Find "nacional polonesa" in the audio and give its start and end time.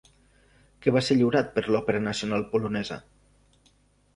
2.07-2.99